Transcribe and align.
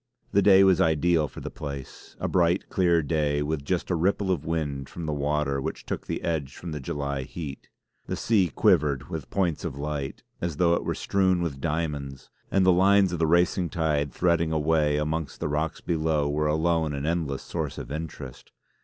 The 0.31 0.41
day 0.41 0.63
was 0.63 0.81
ideal 0.81 1.27
for 1.27 1.41
the 1.41 1.51
place; 1.51 2.15
a 2.19 2.27
bright, 2.27 2.69
clear 2.71 3.03
day 3.03 3.43
with 3.43 3.63
just 3.63 3.91
a 3.91 3.95
ripple 3.95 4.31
of 4.31 4.43
wind 4.47 4.89
from 4.89 5.05
the 5.05 5.13
water 5.13 5.61
which 5.61 5.85
took 5.85 6.07
the 6.07 6.23
edge 6.23 6.55
from 6.55 6.71
the 6.71 6.79
July 6.79 7.21
heat. 7.21 7.69
The 8.07 8.15
sea 8.15 8.47
quivered 8.49 9.09
with 9.11 9.29
points 9.29 9.63
of 9.63 9.77
light, 9.77 10.23
as 10.41 10.57
though 10.57 10.73
it 10.73 10.83
were 10.83 10.95
strewn 10.95 11.43
with 11.43 11.61
diamonds, 11.61 12.31
and 12.49 12.65
the 12.65 12.71
lines 12.73 13.13
of 13.13 13.19
the 13.19 13.27
racing 13.27 13.69
tide 13.69 14.11
threading 14.11 14.51
a 14.51 14.57
way 14.57 14.97
amongst 14.97 15.39
the 15.39 15.47
rocks 15.47 15.81
below 15.81 16.27
were 16.27 16.47
alone 16.47 16.93
an 16.95 17.05
endless 17.05 17.43
source 17.43 17.77
of 17.77 17.91
interest. 17.91 18.51